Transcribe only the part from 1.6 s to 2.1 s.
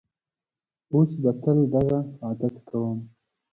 دغه